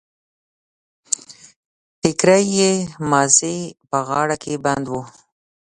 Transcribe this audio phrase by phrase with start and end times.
[2.01, 2.71] ټکری يې
[3.09, 3.57] مازې
[3.89, 4.93] په غاړه کې بند و.